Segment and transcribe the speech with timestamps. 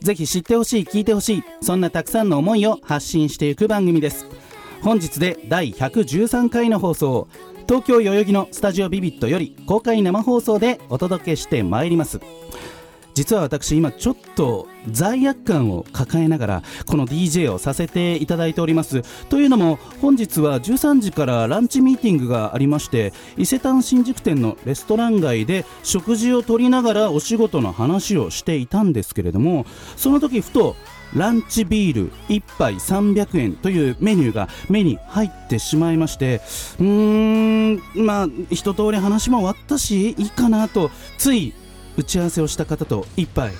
[0.00, 4.26] ぜひ知ってほしい聞いてほしいそんなたくさんの思いを発信していく番組です。
[4.82, 7.28] 本日で第113回の放送
[7.68, 12.20] 東京代々木のスタジオビビットより公開生放送でお届けしてまいります。
[13.14, 19.02] 実は私今ちょっと罪悪感を抱えながらこの DJ をさせていただいております。
[19.28, 30.76] というのも本日は13時からランチミーティングがありまして伊勢丹新宿店のレストラン街で食事をとりながらお仕事の話をしていたんですけれどもその時ふと
[31.14, 36.40] ランチビール1杯300円というメニューが目に入ってしまいまして
[36.78, 41.52] うーんまあ一通り話も終わったしいいかなとつい
[42.00, 43.52] 打ち合わせをした方と一杯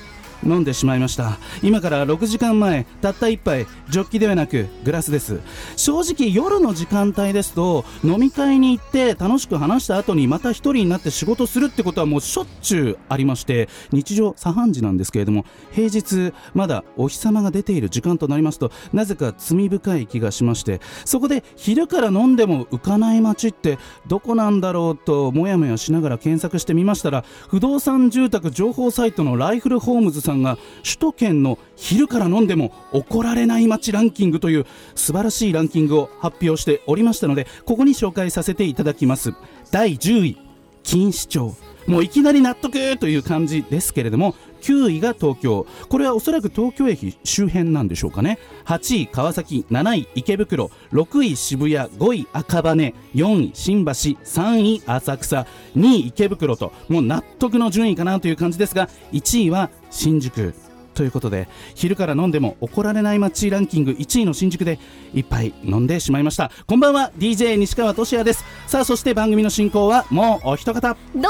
[0.44, 1.38] 飲んでしまいました。
[1.62, 5.41] 今から6時間前たった一杯ジョッキではなくグラスです。
[5.77, 39.34] 正直夜の時間帯ですと飲み会に行って楽しく話した後にまた一人になって仕事するってことはもうしょっちゅうありまして日常茶飯事なんですけれども平日まだお日様が出ている時間となりますとなぜか罪深い気がしましてそこで昼から飲んでも浮かない街ってどこなんだろうともやもやしながら検索してみましたら不動産住宅情報サイトのライフルホームズさんさんが首都圏の昼から飲んでも怒られない街ランキングという素晴らしいランキングを発表しておりましたのでここに紹介させていただきます。
[39.70, 40.39] 第10位
[40.84, 41.69] 錦糸町。
[41.91, 45.66] もういきなり納得という感じですけれども9位が東京。
[45.88, 48.38] これはおそらく東京駅周辺なんでしょうかね。
[48.66, 50.70] 8位川崎7位池袋。
[50.92, 51.91] 6位渋谷。
[51.91, 52.94] 5位赤羽。
[53.14, 53.91] 4位新橋。
[53.91, 55.47] 3位浅草。
[55.76, 56.72] 2位池袋と。
[56.88, 60.54] もう納得の順位かなという感じですが1位は新宿。
[61.00, 64.78] ということで昼から飲んでも怒られない街ランキング1位の新宿で
[65.15, 66.50] 一杯飲んでしまいました。
[66.66, 68.44] こんばんは DJ 西川俊也です。
[68.66, 70.94] さあそして番組の進行はもうお一方。
[71.15, 71.28] どうも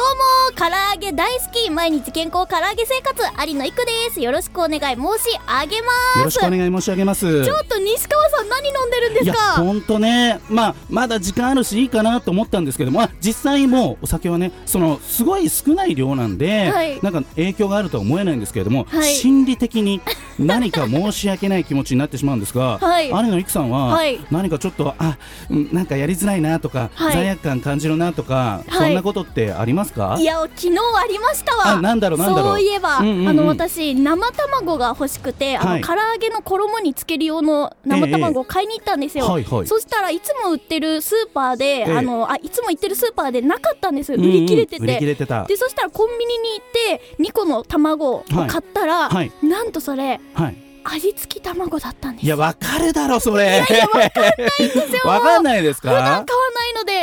[0.56, 4.20] 唐揚げ大好き毎日健康唐揚げ生活有野いくです。
[4.20, 6.18] よろしくお願い申し上げます。
[6.18, 7.44] よろしくお願い申し上げます。
[7.44, 17.00] ちょっと西川さん何飲んでるんでいやすか本当ね、まあ、まだ時間あるしいいかなと思ったんですけども、まあ、実際もうお酒はねそのすごい少ない量なんで、はい。
[17.02, 19.14] なんか影響があるとは思えないんですけれども、はい。
[19.14, 20.00] 心理的に。
[20.38, 23.08] 何か申し訳ない気持ちになってしまうんですが、はい。
[23.08, 24.20] 有野育さんははい。
[24.30, 25.18] 何かちょっとあ
[25.48, 27.12] うんなんかやりづらいなとか、はい。
[27.14, 28.86] 罪悪感感じるなとか、はい。
[28.86, 30.16] そんなことってありますか？
[30.18, 31.56] いや昨日ありました。
[31.56, 32.50] わあなんだろうなんだろう。
[32.52, 33.28] そういえば、うんうんうん。
[33.28, 35.82] あの私生卵が欲しくて、はい。
[35.84, 39.66] あの唐揚げの衣につける用の生卵を買いに行ったんですよ、はいはい。
[39.66, 41.98] そしたらいつも売ってるスーパーで、ええ。
[41.98, 44.18] あのあいつも行ってるスーパーでなかったんですよ。
[44.18, 44.32] 売うんうん。
[44.32, 45.44] り切れてて、売り切れてた。
[45.44, 46.66] でそしたらコンビニに行っ
[46.96, 49.32] て2個の卵を買ったら、はい。
[49.42, 50.56] なんとそれはい。
[50.82, 53.62] 味付き卵だったんですいやわかるだろそれ。
[53.68, 55.00] いやわかんないんですよ。
[55.10, 55.92] わかんないですか？
[55.92, 56.26] ないの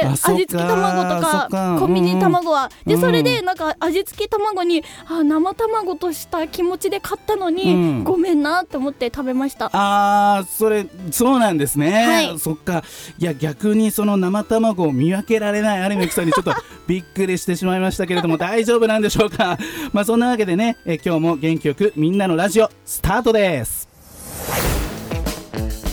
[0.06, 3.00] 味付き卵とかかコンビニ卵は、うんうん。
[3.00, 8.04] でそれでなんか味付き卵にあ生卵とした気持ちで買ったのに、うん。
[8.04, 9.70] ごめんなって思って食べました。
[9.74, 12.40] あーそれそうなんですね、はい。
[12.40, 12.84] そっか。
[13.20, 16.54] いや逆にその生卵を見分けられない有野さんにちょっと
[16.88, 19.58] びっくりしてしまいましたけれども大丈夫なんでしょうか？
[19.94, 23.88] まあそんなわけでねえ今日も元気よくみんなのラジオスタートです。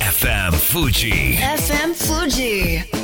[0.00, 3.03] FM Fuji FM Fuji.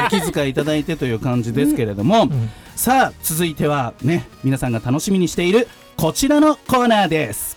[0.09, 2.51] 気遣いいただいてという感じですけれども、ん。
[2.77, 7.57] さあ続いてはね皆さんが楽しみにしているこちらのコーナーです。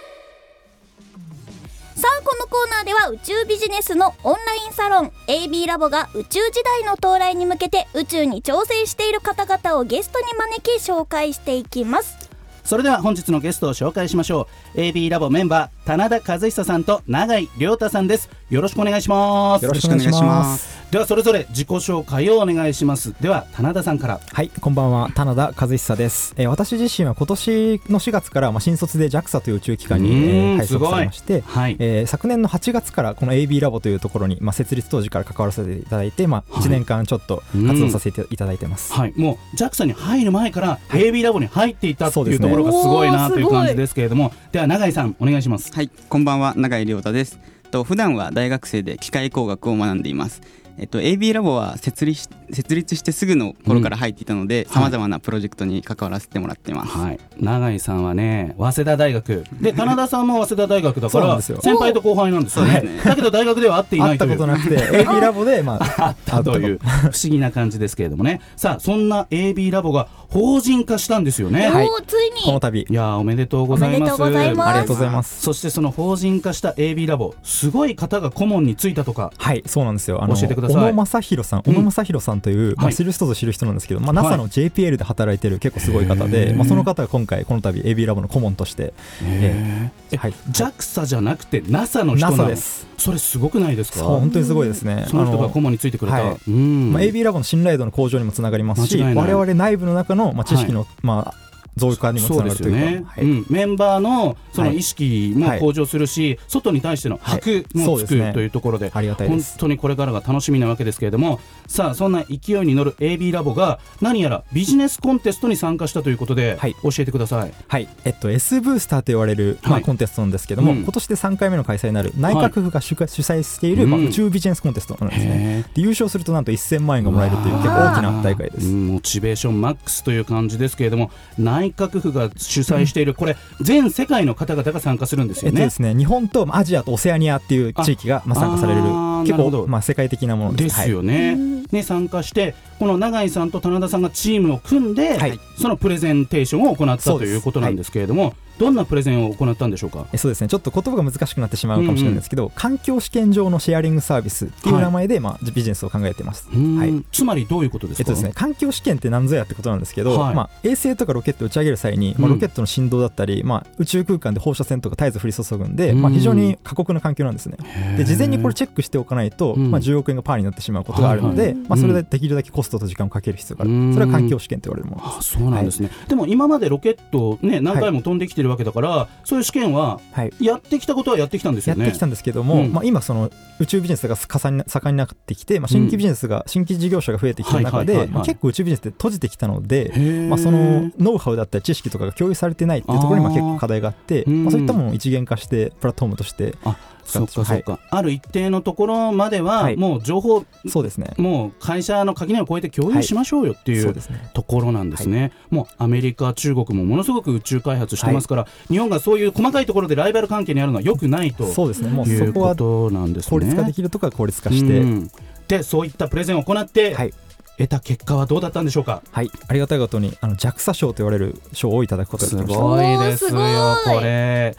[2.01, 12.17] さあこのコーナーでは宇宙ビジネスのオンラインサロン AB ラボが宇宙時代の到来に向けて宇宙に挑戦している方々をゲストに招き紹介していきます。
[12.63, 14.79] それでは本日のゲストを紹介しましょう。
[14.79, 18.31] AB ラボメンバー棚田和久さんと永井亮太さんです。
[18.51, 19.63] よろしくお願いします。
[19.63, 20.81] よろしくお願いします。
[20.91, 23.13] ではそれぞれ自己紹介をお願いします。
[23.21, 24.19] では棚田さんから。
[24.29, 26.33] はい、こんばんは、棚田和久です。
[26.35, 31.77] えー私自身は今年の4月から、まあ、新卒で JAXA という宇宙機関に、えー配属されまして、はい。
[31.79, 36.63] えー昨年の8月からこの AB ラボというところに、まあ、設立当時から関わらせていただいて、まあ、はい。
[36.65, 38.91] 1年間ちょっと活動させていただいてます。
[38.91, 44.33] はい、もう JAXA に入る前から AB ラボに入っていたってそうですねいうところがすごいなという感じですけれども。
[44.51, 45.71] では永井さんお願いします。
[45.73, 47.39] はい、こんばんは、永井亮太です。
[47.71, 50.41] と普段は大学生で機械工学を学んでいます。
[50.77, 56.97] えっと、AB ラボは設立し設立してすぐの頃から入っていたのではいさまざまなプロジェクトに関わらせてもらってます。
[56.97, 59.45] はい、永井さんはね早稲田大学。
[59.61, 62.81] で 棚田さんも早稲田大学だから先輩と後輩なんですよね。
[62.81, 63.01] ね。
[63.03, 64.31] だけど大学では会ってい会ないという。
[64.35, 68.41] ったことなくて、 AB ラボで、まあ、あったという不思議な感じですけれどもね。
[68.55, 71.89] さあそんな AB ラボが法人化したんですよね、はい。
[72.07, 72.43] ついに。
[72.43, 74.23] この度、いやーおめでとうございます。
[74.23, 75.41] ありがとうございます。
[75.41, 79.31] そしてその法人化した AB ラボすごい方が顧問についたとか。
[79.37, 80.23] はい、そうなんですよ。
[80.27, 80.83] 教えてください。
[80.83, 81.73] 小野正弘さん、うん。
[81.73, 82.95] 小野正弘さんという、まあ、はい。
[82.95, 84.23] 知る人ぞ知る人なんですけど、まあ、はい。
[84.23, 86.55] NASA の JPL で働いてる結構すごい方へで、ー。
[86.55, 88.93] まあ、その方が今回、この度 AB ラボの顧問として、
[89.23, 90.17] へー。
[90.17, 92.47] はい、JAXA じゃなくて NASA の人なの？
[92.47, 92.87] です。
[92.97, 94.03] それすごくないですか？
[94.03, 95.05] 本当にすごいですね。
[95.07, 96.93] その人が顧問についてくれた、はいうん。
[96.93, 108.33] まあ、AB ラボの信頼度の向上にもつながりますし、我々内部の中の、まあ、知識の、まあ、増加にもつながるというか、うん、メンバーのそのはい意識も向上するし、外に対しての箔もつくそうですね。
[108.33, 109.41] というところで,、ありがたい本。
[109.57, 116.75] 当にこれからが楽しみなわけですけれどもさあそんな勢いに乗る AB ラボが何やらビジネスコンテストに参加したということで、はい。
[116.83, 117.53] 教えてください。
[117.67, 120.77] はい、えっと、S ブースターと言われる、まあ、はいコンテストなんですけども、うん。
[120.79, 125.65] 今年で3回目の開催になる内閣府が主,、主催している、まあ、うん宇宙ビジネスコンテストなんですね。
[125.69, 128.67] へで優勝するとなんと1000万円がもらえるという結構大きな大会です。
[128.67, 135.61] うんモチベーションマックスという感じですけれども内閣府が主催しているこれ全世界の方々が参加するんですよね。
[135.61, 135.75] えっとで。
[135.75, 138.81] すね、日本とまあアジアとオセアニアっていう地域がまあ参加される
[139.23, 140.65] 結構まあ世界的なもので。
[140.65, 141.35] ですすよね,、
[141.71, 145.39] ね参加してこの永井さんと棚田さんがチームを組んで、はい。
[145.57, 150.05] そのプレゼンテーションを行ったということなんですけれども、どんなプレゼンを行ったんでしょうか？
[150.13, 150.47] えそうですね。
[150.47, 156.47] ちょっと言葉が難しくなってしまうかもしれないんですけど、環境試験上のシェアリングサービスっていう名前で、まあ、ビジネスを考えてます。
[156.51, 157.03] はい。
[157.11, 160.35] つまりどういうことですか、えっとですね、環境試験って何ぞやってことなんですけど、はい。
[160.35, 162.35] まあ、衛星とかロケットを打ち上げる際に、まあ、うん。
[162.35, 166.01] ロケットの振動だったり、まあ、宇宙空間で放射線とか絶えず降り注ぐんで、うん。
[166.03, 167.57] まあ、非常に過酷な環境なんですね。
[167.97, 169.71] で事前にこれチェックしておかないと、うん。
[169.71, 171.57] まあ、10億円がパーになってしまうことがあるので、はいはい。
[171.69, 173.93] まあ、それでできるだけコストと時間をかける必要がある、うん。
[173.93, 175.35] それは環境試験と言われるものです。
[175.35, 180.33] あそうなんですね、でも今までロケット、ね、何回も飛んできてるわけだから、そういう試験ははい。
[180.39, 181.83] やってきたことはやってきたんですよね。
[181.83, 182.73] やってきたんですけども、うん。
[182.73, 188.07] まあ、今その宇宙ビジネスが盛んに盛んになってきて、まあ、新規ビジネスが、新規事業者が増えてきてる中はいはいはいはい。
[188.07, 189.91] でまあ結構宇宙ビジネスって閉じてきたので、
[190.29, 196.75] まあ、そのノウハウだったり知識とかが共有されてないっていうところにまあ結構課題があってうんまあ、そういったものを一元化してプラットフォームとしてあ
[197.05, 199.77] そうか使ってそうか、ある一定のところまでは、はい。
[199.77, 201.13] もう情報、そうですね。
[201.17, 204.29] もう会社の垣根を越えて共有しましょうよっていうそうですね。
[204.33, 211.89] ところなんですね、もうアメリカ、中国もものすごく宇宙開発してますから、日本がそういう細かいところでライバル関係にあるのはよくないとそうですね。
[211.89, 213.29] もういうそこはことなんですね。
[213.29, 215.11] 効率化できるところは効率化して、うん。
[215.47, 217.13] でそういったプレゼンを行って、はい。
[217.57, 219.03] 得た結果はどうだったんでしょうか？
[219.11, 222.63] はい、ありがたいことにあの JAXA 賞と言われる賞をいただくことがすできました。
[222.63, 223.97] ごいですよおーすごい。
[223.97, 224.55] これ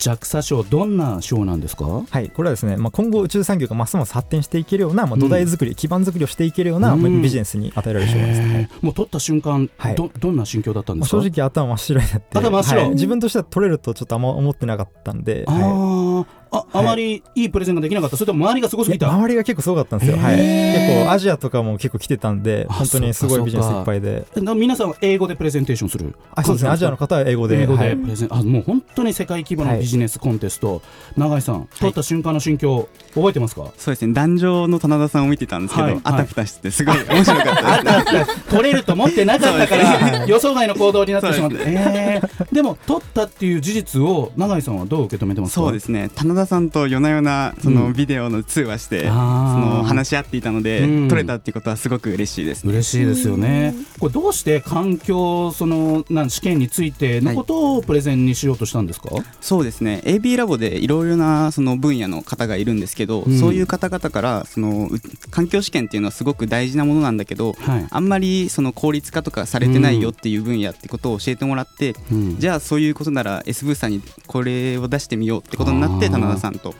[0.00, 1.84] JAXA 賞どんな賞なんですか？
[1.84, 7.02] はい、これはですね、まあ、今後宇宙産業がますます発展していけるような、まあ、土台作り、基盤作りをしていけるような、うん。
[7.02, 8.64] まあビジネスに与えられる賞なんです、へはい。
[8.64, 9.94] ーもう取った瞬間、はい。
[9.94, 12.38] どどんな心境だったんでまあ、すか正直頭真っ白になって。
[12.38, 12.80] 頭真っ白。
[12.80, 12.90] はい。
[12.90, 15.62] 自分としては取れるとちょっとあんま思ってなかったんで、あはい。
[15.62, 18.16] ーああまりいいプレゼンができなかった。
[18.16, 19.08] それとも周りがすごすぎた？
[19.10, 26.14] 周りが結構すごかったんですよ、はい、結構アジアとかも結構来てたんであ本当にすごいビジネスいっぱいでな皆さんは英語でプレゼンテーションする？
[26.34, 26.70] あそうですね。
[26.70, 27.90] アジアの方は英語で英語はい。
[27.90, 30.82] でプレゼン、あもう本当に世界規模のビジネスコンテスト、
[31.16, 35.94] 永井さん取った瞬間の心境覚えてますか、そうですね、壇上の棚田さんを見てたんですけど、はい。
[35.94, 38.42] はいあたふたしててすごい面白かったですね。
[38.48, 42.54] 取れると思ってなかったから予想外の行動になってしまって、そうえー。
[42.54, 45.60] でも取ったっていう事実を永井さんはどう受け止めてますか？
[45.60, 46.10] そうですね。
[46.14, 47.92] 棚田さんと夜な夜なそうのん。
[47.92, 51.08] ビデオの通話して、その話し合っていたので、うん。
[51.08, 53.74] 撮れたっていうことはすごく嬉しいです、嬉しいですよね。
[53.98, 59.10] これどうして環境そのなん試験についてのことをプレゼンにしようとしたんですか？
[59.40, 60.02] そうですね。
[60.04, 63.38] AB ラボでいろいろなその分野の方がいるんですけど、うん。
[63.38, 67.86] そういう方々からそのう環境試験っていうのはすごく大事なものなんだけどはい。
[67.90, 72.38] あんまりその効率化とかされてないよっていう分野ってことを教えてもらって、うん。
[72.38, 76.72] じゃあそういうことなら S ブースターにこれを出してみようってことになってあー棚田さんと応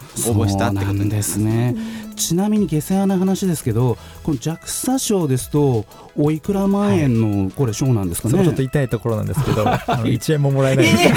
[0.45, 1.33] 募したってことです。
[1.33, 1.77] すね。
[2.17, 8.33] ちなみに下世話な話ですけど、この JAXA 賞ですとおいくら万円のこれ賞なんですかね？
[8.33, 11.05] そこちょっと痛いところなんですけど、 あの1円ももらえないんです。
[11.09, 11.15] よ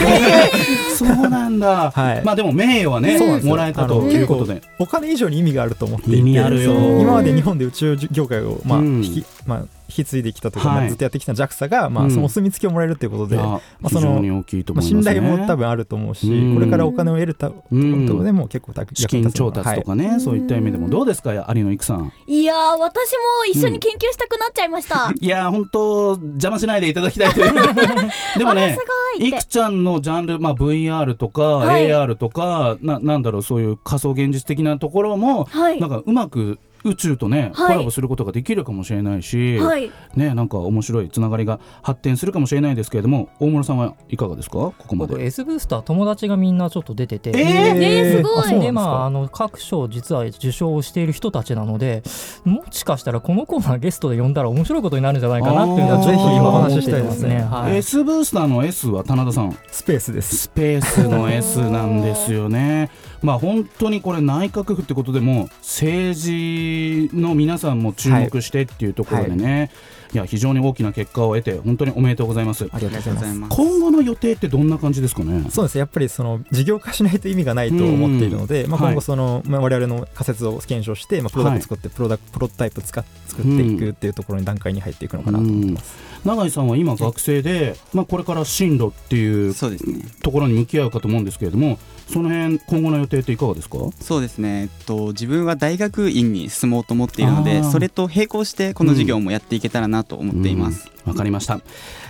[0.97, 1.91] そうなんだ。
[1.91, 2.21] はい。
[2.23, 3.49] まあでも名誉はねそうなんですよ。
[3.51, 4.61] もらえたということで。
[4.79, 6.73] お金以上に意味があると思っていて意味あるよ。
[7.01, 9.03] 今まで日本で宇宙業界を、まあうん。
[9.03, 9.65] 引きまあ、
[9.97, 10.77] 引き継いできたというか、はい。
[10.79, 12.11] まあずっとやってきた JAXA が、まあ、うん。
[12.11, 14.43] そのお墨付きをもらえるということで、いやまあ非その。
[14.81, 16.55] 信頼も多分あると思うし、うん。
[16.55, 20.89] これからお金を得るたことでも結構資金調達とかね、そういった意味でも。
[20.89, 22.11] どうですか有野育さん？
[22.27, 27.53] いやー私も一緒に研究したくなっちゃいました、いやー本当邪魔しないでいただきたいという。
[28.37, 28.77] でもあね
[29.19, 29.31] い。
[29.31, 31.87] くちゃんのジャンル、まあ、VR とか、はい。
[31.87, 35.79] AR とかななんだろうそういう仮想現実的なところも、はい。
[35.79, 37.73] なんかうまく宇宙とね、はい。
[37.73, 39.91] コラボすることができるかもしれないし、はい。
[40.15, 44.57] ねなんか面白いつながりが発展するかもしれないですけれども大室さんはいかがですか？
[44.57, 45.25] ここま僕で。
[45.25, 48.59] S ブースター友達がみんなちょっと出てて、えーえーすごい。
[48.61, 52.03] でまああの各賞実は受賞している人たちなので
[52.43, 52.97] もしか？
[52.97, 55.51] したらこのコーナーゲストで呼んだら面白いことになるんじゃないか？
[55.53, 57.41] なっていうのはちょっと今お話ししたいですね。
[57.41, 57.77] はい。
[57.77, 59.57] S ブースターの S は棚田さん。
[59.71, 60.37] スペースです。
[60.37, 62.91] スペースの S なんですよね。
[63.21, 66.72] まあ本当にこれ内閣府ってことでも政治
[67.13, 69.71] の皆さんも注目してっていうところでね、
[70.13, 72.67] い、や非常に大きな結果を得て本当におめでとうございます。
[72.71, 73.55] ありがとうございます。
[73.55, 75.49] 今後の予定ってどんな感じですかね？
[75.49, 90.03] そうですねやっぱりその事業化しないと意味がないと思っているので、まあ、今後その、まあ、我々の仮説を検証して、まあ、プロダクト作って、プロダクプロトタイプ使っ作っていくっていうところに段階に入っていくのかなと思ってます、永井さんは今学生で、まあ、これから進路っていうそうですね。
[90.21, 93.77] ところに向き合うかと思うんですけれどもその辺今後の予定っていかがですか？
[93.99, 101.59] そうですね、えっと、自分は大学院に進もうと思っているのでそれと並行してこの授業もやっていけたらなと思っています、うんわかりました。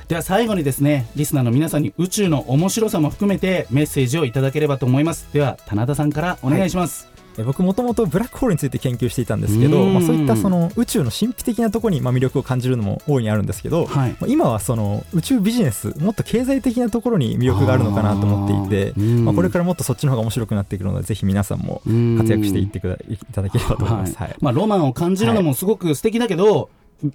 [0.08, 5.27] では最後にですねリスナーの皆さんに宇宙の面白さも含めてメッセージをいただければと思います。
[5.34, 9.93] では棚田さんからお願いします、え僕もともとブラックホールについて研究していたんですけど、うん。
[9.93, 14.11] まあ、そういったその宇宙の神秘的なところにまあ魅力を感じるのも大いにあるんですけど、はい。
[14.11, 21.81] まあ今はその宇宙ビジネスもっと経済的なところに魅力があるのかなと思っていてまあ、これからもっとそっちの方が面白くなってくるのでぜひ皆さんも
[22.17, 23.17] 活躍していってくだい。
[23.31, 24.17] ただければと思います。
[24.17, 24.35] はい。
[24.39, 26.69] まあ、ロマンを感じるのもすごく素敵だけど、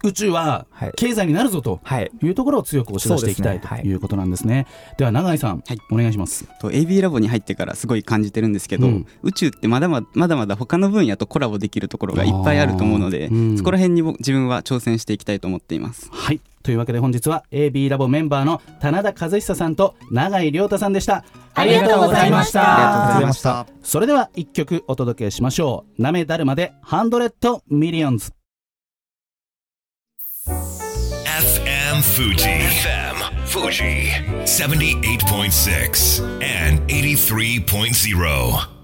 [0.04, 4.66] 宇宙ははい経済になるぞとはいいうところを強く押し出していきたいということなんですね。
[4.97, 6.47] では永井さん、はいお願いします。
[6.61, 21.25] と AB ラボに入ってからすごい感じてるんですけど、うん宇宙ってまだまだまだまだ他の分野とコラボできるところがいっぱいあると思うので、うんそこら辺に僕自分は挑戦していきたいと思っていますはいというわけで本日は AB ラボメンバーの棚田和久さんと永井亮太さんでした。
[21.54, 23.26] ありがとうございましありがとうございた。
[23.26, 26.02] ましたそれでは一曲お届けしましょう。
[26.02, 28.38] なめだるまでハンドレッドミリオンズ。
[30.49, 32.49] FM Fuji.
[32.49, 34.09] FM Fuji.
[34.45, 38.78] 78.6 and 83.0.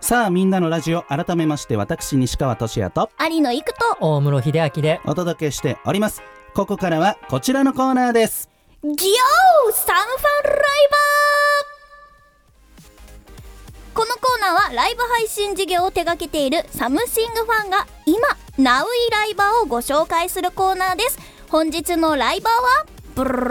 [0.00, 6.22] さあみんなのラジオ改めまして私西川俊也と有野行くと大室秀明でお届けしております。
[6.54, 8.50] ここからはこちらのコーナーです。
[8.82, 11.27] ギョーサンファンライバー
[13.98, 22.86] このコーナーはライブ配信事業を手掛けているサムシングファンが今ナウイライバーをご紹介するコーナーです本日のライバーは
[23.16, 23.46] ブルルル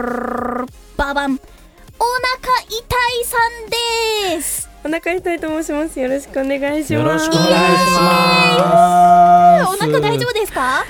[0.62, 1.42] ルババンお腹
[2.66, 3.36] 痛いさ
[3.66, 6.00] んですお腹痛いと申します。
[6.00, 6.94] よろしくお願いします。
[6.94, 9.74] よろしくお願いします。
[9.74, 10.84] お腹大丈夫ですか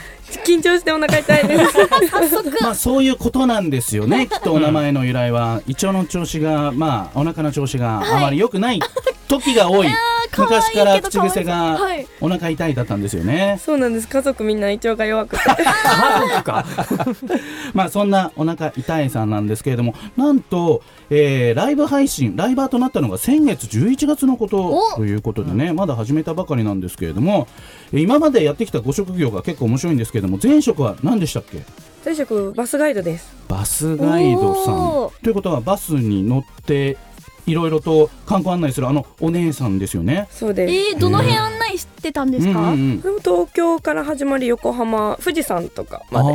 [0.45, 2.63] 緊張してお腹痛いです。
[2.63, 4.29] まあそういうことなんですよね。
[4.29, 8.81] きっとお名前の由来は胃腸の調子がまあお腹の調子があまり良くない
[9.29, 9.89] 時が多い。
[10.37, 12.07] 昔から口癖がはい。
[12.21, 13.59] お腹痛いだったんですよね。
[13.65, 14.09] そうなんです。
[14.09, 15.43] 家族みんな胃腸が弱くて。
[17.75, 27.49] まあそんなお腹痛いさんなんですけれども、なんと、えーライブ配信、ライバーとなったのが先月11月のことおということでね、まだ始めたばかりなんですけれども、
[27.93, 31.63] えー今までやってきたご職業が結構面白いんですけれども、前職は何でしたっけ？
[32.05, 33.35] 前職バスガイドです。
[33.49, 35.13] バスガイドさんお。
[35.23, 36.97] ということはバスに乗って
[37.49, 40.29] いろいろと観光案内するあのお姉さんですよね。
[40.31, 40.75] そうです。
[40.95, 43.01] えー、どの辺案内してたんですか、うんうんうん。
[43.01, 46.29] でも東京から始まり横浜、富士山とかまで。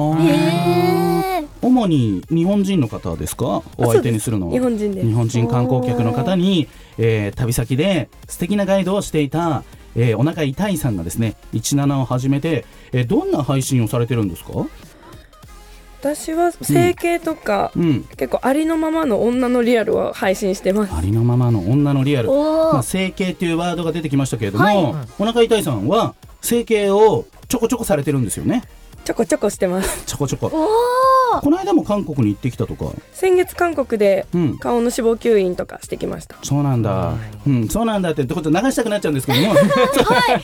[1.61, 3.63] 主に日本人の方ですか？
[3.77, 4.53] お相手にするのは。
[4.53, 5.07] 日本人です。
[5.07, 6.67] 日本人観光客の方に、
[6.97, 9.63] えー旅先で素敵なガイドをしていた、
[9.95, 14.51] えーお腹痛いさんがですね17を始めて、えーどんな配信をされてるんですか？
[16.03, 18.03] 私は整形とか、うん。
[18.03, 20.93] 結構ありのままの女のリアルを配信してます。
[20.93, 22.27] ありのままの女のリアル。
[22.29, 25.07] まあ、整形っていうワードが出てきましたけれども、はい。
[25.17, 28.63] お腹痛いさんは整形をちょこちょこされてるんですよね
[29.03, 30.05] ちょこちょこしてます。
[30.05, 30.49] ちょこちょこ。
[30.49, 32.85] この間も韓国に行ってきたとか。
[33.11, 34.57] 先月韓国でうん。
[34.57, 36.37] 顔の脂肪吸引とかしてきました。
[36.43, 37.13] そうなんだ、
[37.45, 39.59] うん、そうなんだってってこと流したくなっちゃうんですけども、ち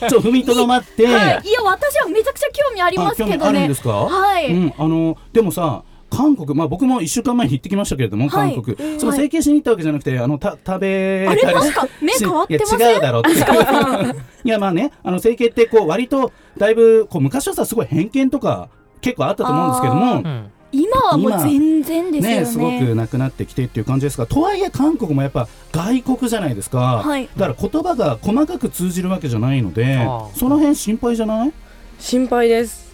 [0.06, 11.56] ょちょ踏みとどまって、はい、いや私はめちゃくちゃ興味ありますけあ興味あるんどねですか、はい、うん、あのでもさ韓国、まあ、僕も1週間前に行ってきましたけれども、はい韓国、その整形しに行ったわけじゃなくてあのた食べあれたり
[12.02, 13.30] 目変わってませんいや違うだろって。
[14.42, 18.68] いやまあねあの整形ってこう割とだいぶこう昔はさすごい偏見とか
[19.00, 20.14] 結構あったと思うんですけども。
[20.16, 20.50] うん。
[20.72, 22.40] 今はもう全然ですよね。
[22.42, 27.28] ねすごくなくなってきてっていう感じですがとはいえ韓国もやっぱ外国じゃないですか、はい。
[27.36, 31.52] だから言葉が細かく通じるわけじないのでその辺心配じゃない？
[31.98, 32.89] 心配です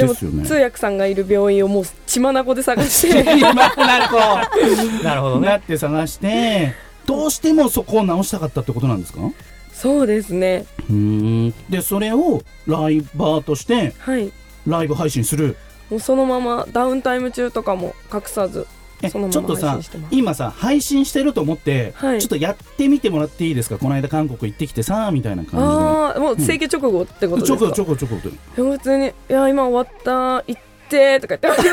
[0.00, 0.44] でもですよね。
[0.44, 3.38] 通訳さんがいる病院をもう血眼で探して。
[3.38, 3.74] 今なる
[4.08, 6.74] 子なるほどねなって探して
[7.06, 9.20] どうしてもそこを直したかったってことなんですか？
[9.72, 10.66] そうですね。
[10.88, 10.94] うー
[11.48, 11.54] ん。
[11.70, 14.32] でそれをライバーとしてはい。
[14.66, 15.56] ライブ配信する。
[15.88, 18.66] もうそのままダウンタイム中とかも隠さず。
[18.70, 19.78] えちょっとさ
[20.10, 22.20] 今さ配信してると思って、はい。
[22.20, 23.78] ちょっとやってみてもらっていいですか？
[23.78, 28.30] この間韓国行ってきてさみたいな感ああもう整形直後ってことじでですか、ちょこちょこちょこって。
[28.56, 30.54] でも普通に「いや今終わった行っ
[30.88, 31.62] て」とか言って「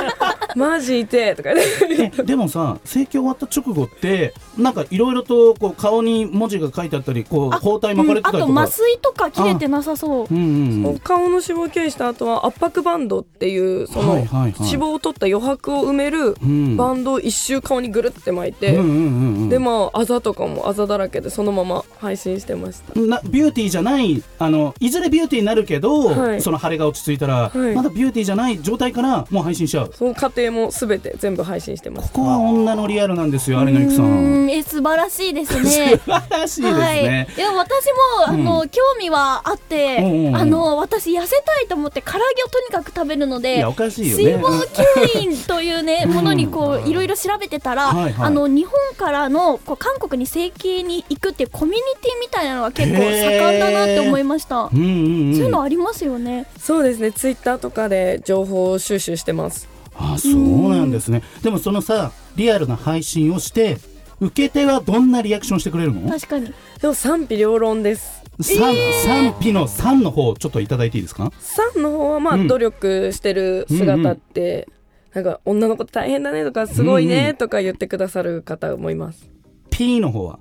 [0.56, 1.62] マジいて」とか言
[2.08, 10.26] ってえでもさ整形終わった直後ってなんかいろいろとこう顔に文字が書いてあったりこうあ包帯巻かれてあたりとか、と麻酔とか切れてなさそう。
[10.30, 10.98] うんうんうん。
[11.00, 14.54] 顔の脂肪吸引した後は圧迫バンドっていうそのはいはいはい。
[14.58, 16.76] 脂肪を取った余白を埋めるうん。
[16.76, 19.00] バンドを一周顔にぐるって巻いて、うんうんうんう
[19.46, 19.48] ん。
[19.48, 22.98] でまああざとかもあざだらけでそのまま配信してました。
[23.00, 26.42] なビューティーじゃないあのいずれビューティーになるけど、はい。
[26.42, 27.74] その腫れが落ち着いたら、はい。
[27.74, 32.12] まだビューティーじゃない状態からもう配信しちゃうその過程もすべて全部配信してます。
[32.12, 34.46] ここは女のリアルなんですよ有野さん。
[34.46, 35.98] んえ素晴らしいですね。
[35.98, 37.86] 素晴らしいですね、はい、いや私
[38.18, 40.36] もあの、興味はあって、うんうんうん。
[40.36, 44.24] あの私痩せたいと思って唐揚げをとにかく食べるのいでやおかしいよね。
[44.24, 46.12] 水分吸引というね うん。
[46.12, 48.14] ものにこういろいろ調べてたら、はいはい。
[48.18, 54.70] あの日本からのこう韓国に整形に行くっていうコミュニティみたいなのが結構盛んだなって思いました。
[54.72, 55.34] うんうんうん。
[55.34, 56.46] そういうのありますよね。
[56.58, 57.12] そうですね。
[57.12, 61.22] ツイッターとかで情報収集してますあそうなんですね。
[61.42, 63.78] でもそのさリアルな配信をして
[64.20, 66.08] 受け手はどんなリアクションしてくれるの？
[66.08, 66.52] 確かに。
[66.80, 68.22] でも賛否両論です。
[68.40, 71.32] 賛賛否の賛の方ちょっといただいていいですか？
[71.38, 72.48] さんの方はまあうん。
[72.48, 74.68] 努力してる姿って、
[75.14, 79.30] なんか女の子大変だねとかすごいうんうねとか言ってくださる方もいます、
[79.70, 80.38] P の方は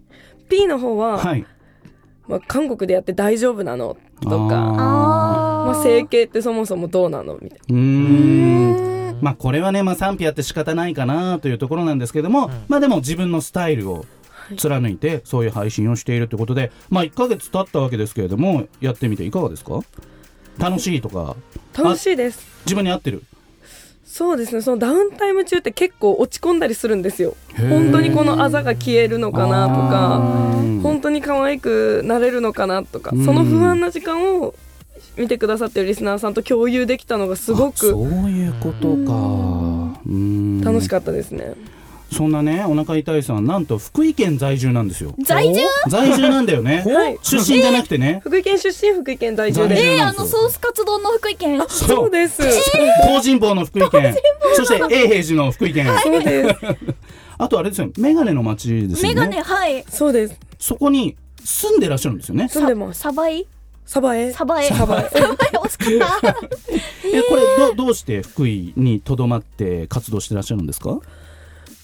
[0.50, 1.46] ？P の方は、はい。
[2.28, 14.06] まあ、韓国でやって大丈夫なのとかまあ、整形ってそもそもどうなのみたいーうーんまあこれはね、まあ、賛否あって仕方ないかなというところなんですけども、まあでも自分のスタイルを
[14.58, 19.80] 貫いてそういう配信をしているということで、まあ1ヶ月経ったわけですけれどもやってみていかがですか？
[20.58, 21.36] 楽しいとか。
[21.78, 22.46] な楽しいです。
[22.66, 23.24] 自分に合ってる？
[24.06, 24.62] そうですね。
[24.62, 27.36] そのダウンタイム中って結構落ち込んだりするんですよ。
[27.58, 30.18] 本当にこのあざが消えるのかなとか
[30.58, 33.26] うん本当に可愛くなれるのかなとかうん。
[33.26, 34.54] その不安な時間を
[35.18, 40.00] 見てくださってるリスナーさんと共有できたのがすごあそくういうことか。
[40.06, 40.62] うん。
[40.62, 41.54] 楽しかったですね。
[42.12, 45.14] そんなねお腹痛いさんなんと福井県在住なんですよ。
[45.24, 45.60] 在住？
[45.90, 46.84] 在住なんだよね。
[46.88, 47.20] はい。
[47.24, 48.22] 出身じゃなくてね。
[48.24, 51.60] 福井県出身福井県在住在住でえー、あのソースカツ丼の福井県。
[51.68, 52.10] そう。
[52.10, 52.42] です。
[53.08, 54.16] 東尋坊の福井県。
[54.56, 55.88] そして永平寺の福井県。
[56.04, 56.76] そうです
[57.38, 59.16] あとあれですよメガネの町ですよね。
[59.16, 59.84] メガネはい。
[59.90, 60.36] そうです。
[60.60, 62.48] そこに住んでらっしゃるんですよね。
[62.48, 63.02] 住んでます。
[63.02, 63.46] サバイ？
[63.86, 64.32] サバエ？
[64.32, 64.68] サバエ。
[64.68, 65.10] サバエ。
[65.14, 66.30] サバエ惜しかった。
[67.08, 71.00] えこれどどうして福井にとどまって活動してらっしゃるんですか？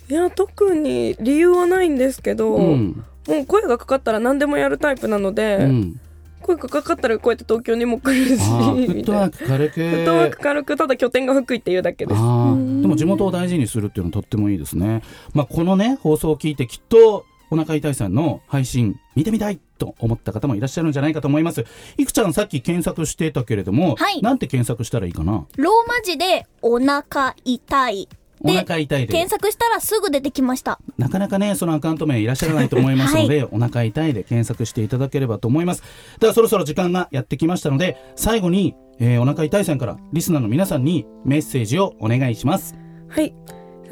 [0.10, 3.04] いや特に理由はないんですけど、うん。
[3.28, 6.00] もう声がかかったら何でもやるタイプなので、うん。
[6.42, 8.44] 声がかかったらこうやって東京にも来るし。
[8.44, 9.74] フッみたいなトワーク軽く。
[9.80, 12.18] フットワーク軽く ただ拠点が福井っていうだけです。
[12.20, 15.04] でも地元を大事にするっていうのはとってもいいですね。
[15.36, 21.66] まあ、このね放送を聞いてきっとお腹痛いさんの配信見てみたいと思った方もいらっしゃるんじゃないかと思います。
[21.98, 25.46] いくちゃんさっき検索してたけれども、はいなんて検索したらいいかな？
[25.58, 28.10] ローマ字でお腹痛い。
[28.44, 30.80] おで、腹痛いで検索したらすぐ出てきました。
[30.98, 35.84] なかなかねそのアカウント名いらっしゃらないと思いますので、お腹痛いで検索していただければと思います
[36.20, 42.76] ではそろそろ時間がやってきましたので最後に、えーお腹痛いさんからリスナーの皆さんにメッセージをお願いします
[43.10, 43.32] はい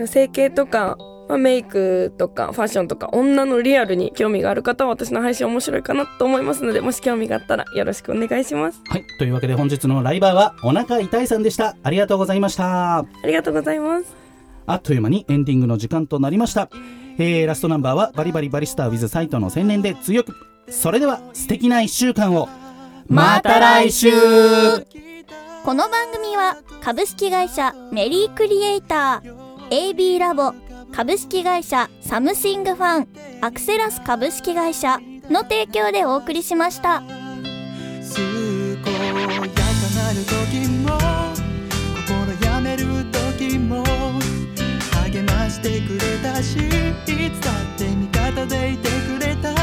[0.08, 0.98] 整形とか
[1.30, 8.82] まあ、メイクとかファッションとか女のリアルに興味がある方は私の配信面白いかなと思いますのでもし興味があったらよろしくお願いします。
[8.90, 11.78] はいというわけで本日のライバーはお腹痛いさんでした。
[11.84, 12.98] ありがとうございました。
[12.98, 14.16] ありがとうございます。
[14.66, 16.70] あっという間にエンディングの時間となりました、
[17.18, 20.34] えー、ラストナンバーはバリバリバリスター with サイトの宣伝で強く。
[20.68, 22.50] それでは素敵な1週間を。
[23.08, 24.10] また来週。
[25.64, 30.54] この番組は株式会社メリークリエイター AB ラボ
[30.92, 33.08] 株式会社サムシングファン
[33.42, 35.00] アクセラス株式会社
[35.30, 37.02] の提供でお送りしました。
[37.02, 37.18] 健
[38.68, 38.92] やか
[39.96, 40.98] なる時も
[42.08, 42.86] 心やめる
[43.38, 43.84] 時も
[45.06, 46.60] 励ましてくれたしい
[47.32, 49.54] つだって味方でいてくれた。
[49.54, 49.62] 勘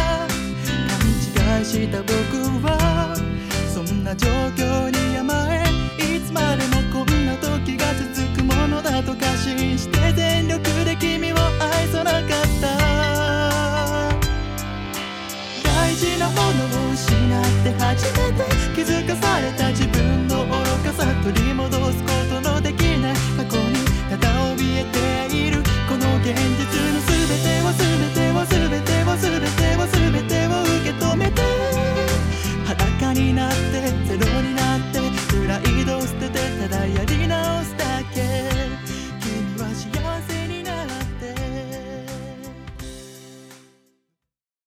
[1.58, 2.12] 違いした僕
[2.66, 2.68] は
[3.74, 5.55] そんな状況に甘え